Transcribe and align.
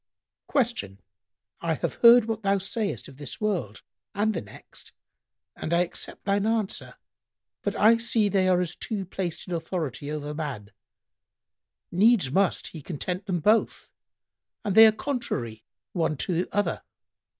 Q 0.51 0.97
"I 1.61 1.75
have 1.75 1.93
heard 2.01 2.25
what 2.25 2.41
thou 2.41 2.57
sayest 2.57 3.07
of 3.07 3.17
this 3.17 3.39
world 3.39 3.83
and 4.15 4.33
the 4.33 4.41
next 4.41 4.93
and 5.55 5.71
I 5.71 5.81
accept 5.81 6.25
thine 6.25 6.47
answer; 6.47 6.95
but 7.61 7.75
I 7.75 7.97
see 7.97 8.27
they 8.27 8.47
are 8.47 8.59
as 8.61 8.73
two 8.75 9.05
placed 9.05 9.47
in 9.47 9.53
authority 9.53 10.09
over 10.09 10.33
man; 10.33 10.71
needs 11.91 12.31
must 12.31 12.69
he 12.69 12.81
content 12.81 13.27
them 13.27 13.41
both, 13.41 13.91
and 14.65 14.73
they 14.73 14.87
are 14.87 14.91
contrary 14.91 15.65
one 15.93 16.17
to 16.17 16.47
other. 16.51 16.81